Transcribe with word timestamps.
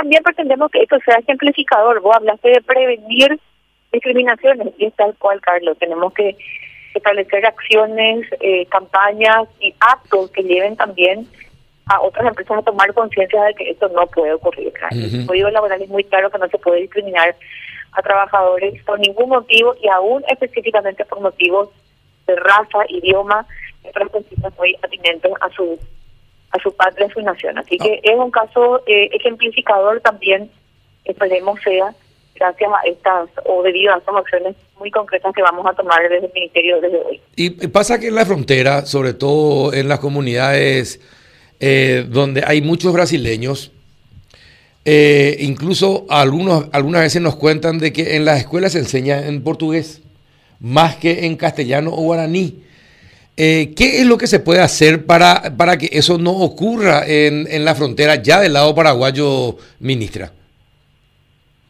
también 0.00 0.22
pretendemos 0.22 0.70
que 0.70 0.82
esto 0.82 0.96
sea 1.04 1.16
ejemplificador. 1.16 2.00
Vos 2.00 2.16
hablaste 2.16 2.48
de 2.48 2.62
prevenir 2.62 3.38
discriminaciones 3.92 4.68
y 4.78 4.86
es 4.86 4.94
tal 4.94 5.14
cual, 5.18 5.42
Carlos. 5.42 5.76
Tenemos 5.78 6.14
que 6.14 6.36
establecer 6.94 7.44
acciones, 7.44 8.26
eh, 8.40 8.64
campañas 8.66 9.46
y 9.60 9.74
actos 9.78 10.30
que 10.30 10.42
lleven 10.42 10.74
también 10.76 11.28
a 11.84 12.00
otras 12.00 12.26
empresas 12.26 12.58
a 12.58 12.62
tomar 12.62 12.94
conciencia 12.94 13.42
de 13.44 13.54
que 13.54 13.70
esto 13.70 13.90
no 13.90 14.06
puede 14.06 14.32
ocurrir. 14.32 14.72
El 14.90 15.26
código 15.26 15.50
laboral 15.50 15.82
es 15.82 15.88
muy 15.90 16.04
claro 16.04 16.30
que 16.30 16.38
no 16.38 16.48
se 16.48 16.58
puede 16.58 16.80
discriminar 16.80 17.36
a 17.92 18.00
trabajadores 18.00 18.82
por 18.84 18.98
ningún 19.00 19.28
motivo 19.28 19.74
y 19.82 19.88
aún 19.88 20.24
específicamente 20.28 21.04
por 21.04 21.20
motivos 21.20 21.68
de 22.26 22.36
raza, 22.36 22.78
idioma, 22.88 23.44
otros 23.82 24.10
principios 24.12 24.56
muy 24.56 24.76
atinentes 24.82 25.32
a 25.40 25.50
su 25.50 25.78
a 26.50 26.58
su 26.58 26.72
patria, 26.72 27.06
a 27.06 27.10
su 27.10 27.20
nación. 27.20 27.58
Así 27.58 27.78
que 27.78 28.00
ah. 28.04 28.12
es 28.12 28.18
un 28.18 28.30
caso 28.30 28.82
eh, 28.86 29.08
ejemplificador 29.12 30.00
también, 30.00 30.50
esperemos 31.04 31.60
sea, 31.62 31.94
gracias 32.34 32.70
a 32.70 32.88
estas 32.88 33.30
o 33.44 33.62
debido 33.62 33.92
a 33.94 33.98
estas 33.98 34.14
acciones 34.16 34.56
muy 34.78 34.90
concretas 34.90 35.32
que 35.34 35.42
vamos 35.42 35.66
a 35.66 35.74
tomar 35.74 36.02
desde 36.02 36.26
el 36.26 36.32
Ministerio 36.32 36.80
desde 36.80 36.98
hoy. 37.04 37.20
Y 37.36 37.50
pasa 37.68 38.00
que 38.00 38.08
en 38.08 38.14
la 38.14 38.24
frontera, 38.24 38.86
sobre 38.86 39.12
todo 39.12 39.72
en 39.74 39.88
las 39.88 40.00
comunidades 40.00 41.00
eh, 41.60 42.06
donde 42.08 42.42
hay 42.46 42.62
muchos 42.62 42.92
brasileños, 42.92 43.72
eh, 44.86 45.36
incluso 45.40 46.06
algunos, 46.08 46.68
algunas 46.72 47.02
veces 47.02 47.20
nos 47.20 47.36
cuentan 47.36 47.78
de 47.78 47.92
que 47.92 48.16
en 48.16 48.24
las 48.24 48.38
escuelas 48.38 48.72
se 48.72 48.78
enseña 48.78 49.26
en 49.26 49.44
portugués 49.44 50.00
más 50.58 50.96
que 50.96 51.26
en 51.26 51.36
castellano 51.36 51.90
o 51.92 52.02
guaraní. 52.02 52.62
Eh, 53.42 53.72
¿Qué 53.74 54.00
es 54.00 54.06
lo 54.06 54.18
que 54.18 54.26
se 54.26 54.40
puede 54.40 54.60
hacer 54.60 55.06
para, 55.06 55.56
para 55.56 55.78
que 55.78 55.88
eso 55.92 56.18
no 56.18 56.30
ocurra 56.30 57.06
en, 57.06 57.46
en 57.50 57.64
la 57.64 57.74
frontera 57.74 58.16
ya 58.16 58.38
del 58.38 58.52
lado 58.52 58.74
paraguayo, 58.74 59.56
ministra? 59.78 60.30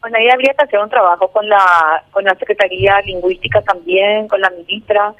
Bueno, 0.00 0.18
ahí 0.18 0.28
habría 0.30 0.52
que 0.54 0.64
hacer 0.64 0.80
un 0.80 0.90
trabajo 0.90 1.28
con 1.28 1.48
la 1.48 2.02
con 2.10 2.24
la 2.24 2.34
Secretaría 2.34 3.00
Lingüística 3.02 3.62
también, 3.62 4.26
con 4.26 4.40
la 4.40 4.50
ministra, 4.50 5.14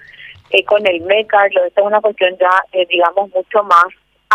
eh, 0.51 0.65
con 0.65 0.85
el 0.89 1.03
MECAR. 1.03 1.53
Esta 1.69 1.83
es 1.83 1.87
una 1.87 2.01
cuestión 2.01 2.37
ya, 2.41 2.51
eh, 2.73 2.85
digamos, 2.91 3.31
mucho 3.33 3.63
más 3.63 3.87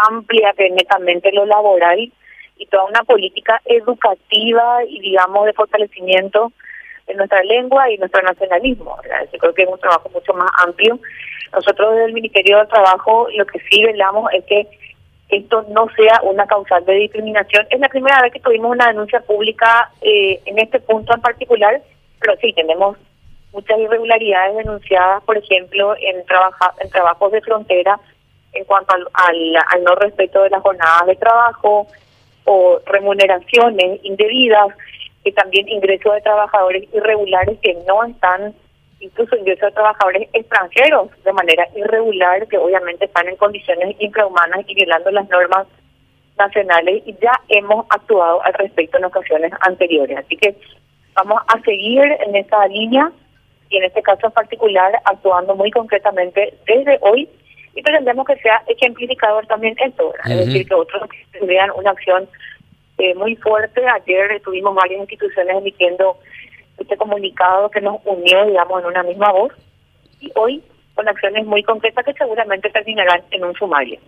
amplia 0.09 0.53
que 0.55 0.69
netamente 0.69 1.33
lo 1.33 1.45
laboral 1.45 1.99
y 2.57 2.65
toda 2.67 2.85
una 2.85 3.03
política 3.03 3.61
educativa 3.65 4.85
y, 4.87 5.01
digamos, 5.01 5.47
de 5.47 5.51
fortalecimiento 5.51 6.53
de 7.07 7.13
nuestra 7.15 7.43
lengua 7.43 7.91
y 7.91 7.97
nuestro 7.97 8.21
nacionalismo. 8.21 8.97
Yo 9.33 9.37
creo 9.37 9.53
que 9.53 9.63
es 9.63 9.69
un 9.69 9.79
trabajo 9.79 10.09
mucho 10.13 10.33
más 10.33 10.49
amplio. 10.65 10.97
Nosotros 11.53 11.91
desde 11.91 12.05
el 12.05 12.13
Ministerio 12.13 12.59
de 12.59 12.65
Trabajo 12.67 13.27
lo 13.35 13.45
que 13.45 13.59
sí 13.69 13.83
velamos 13.83 14.31
es 14.33 14.43
que 14.45 14.67
esto 15.29 15.65
no 15.69 15.87
sea 15.95 16.21
una 16.23 16.45
causal 16.45 16.85
de 16.85 16.93
discriminación. 16.93 17.65
Es 17.69 17.79
la 17.79 17.89
primera 17.89 18.21
vez 18.21 18.31
que 18.31 18.39
tuvimos 18.39 18.71
una 18.71 18.87
denuncia 18.87 19.21
pública 19.21 19.91
eh, 20.01 20.39
en 20.45 20.59
este 20.59 20.79
punto 20.79 21.13
en 21.13 21.21
particular, 21.21 21.81
pero 22.19 22.35
sí 22.37 22.53
tenemos 22.53 22.97
muchas 23.51 23.79
irregularidades 23.79 24.57
denunciadas, 24.57 25.23
por 25.23 25.37
ejemplo, 25.37 25.95
en, 25.99 26.25
trabaja, 26.25 26.73
en 26.79 26.89
trabajos 26.89 27.31
de 27.31 27.41
frontera 27.41 27.99
en 28.53 28.63
cuanto 28.65 28.93
al, 28.93 29.07
al, 29.13 29.83
no 29.83 29.95
respeto 29.95 30.43
de 30.43 30.49
las 30.49 30.61
jornadas 30.61 31.05
de 31.07 31.15
trabajo 31.15 31.87
o 32.45 32.79
remuneraciones 32.85 33.99
indebidas 34.03 34.67
y 35.23 35.31
también 35.31 35.67
ingresos 35.67 36.13
de 36.13 36.21
trabajadores 36.21 36.83
irregulares 36.93 37.57
que 37.61 37.73
no 37.87 38.03
están 38.03 38.53
incluso 38.99 39.35
ingreso 39.35 39.65
de 39.65 39.71
trabajadores 39.71 40.29
extranjeros 40.33 41.09
de 41.23 41.33
manera 41.33 41.67
irregular, 41.75 42.47
que 42.47 42.57
obviamente 42.57 43.05
están 43.05 43.27
en 43.27 43.35
condiciones 43.35 43.95
infrahumanas 43.99 44.61
y 44.67 44.75
violando 44.75 45.11
las 45.11 45.29
normas 45.29 45.67
nacionales 46.37 47.03
y 47.05 47.15
ya 47.21 47.33
hemos 47.49 47.85
actuado 47.89 48.43
al 48.43 48.53
respecto 48.53 48.97
en 48.97 49.05
ocasiones 49.05 49.51
anteriores. 49.61 50.17
Así 50.17 50.35
que 50.37 50.55
vamos 51.13 51.41
a 51.47 51.59
seguir 51.61 52.03
en 52.25 52.35
esa 52.35 52.67
línea 52.67 53.11
y 53.69 53.77
en 53.77 53.83
este 53.83 54.01
caso 54.01 54.27
en 54.27 54.33
particular 54.33 54.93
actuando 55.05 55.55
muy 55.55 55.71
concretamente 55.71 56.53
desde 56.67 56.99
hoy 57.01 57.29
y 57.73 57.81
pretendemos 57.81 58.25
que 58.25 58.37
sea 58.37 58.63
ejemplificador 58.67 59.45
también 59.47 59.75
esto, 59.83 60.13
es 60.25 60.45
decir, 60.45 60.67
que 60.67 60.73
otros 60.73 61.09
vean 61.41 61.71
una 61.75 61.91
acción 61.91 62.27
eh, 62.97 63.13
muy 63.15 63.35
fuerte. 63.35 63.81
Ayer 63.85 64.41
tuvimos 64.41 64.73
varias 64.73 65.01
instituciones 65.01 65.57
emitiendo 65.57 66.17
este 66.77 66.97
comunicado 66.97 67.69
que 67.69 67.81
nos 67.81 67.97
unió, 68.05 68.45
digamos, 68.45 68.81
en 68.81 68.87
una 68.87 69.03
misma 69.03 69.31
voz, 69.31 69.53
y 70.19 70.31
hoy 70.35 70.63
con 70.93 71.07
acciones 71.07 71.45
muy 71.45 71.61
concretas 71.63 72.05
que 72.05 72.13
seguramente 72.13 72.69
terminarán 72.69 73.21
en 73.31 73.43
un 73.43 73.53
sumario. 73.53 73.99